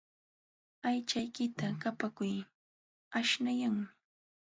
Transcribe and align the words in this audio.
Aychaykita 0.87 1.67
paqakuy 1.81 2.35
aśhnayanmi. 3.17 3.87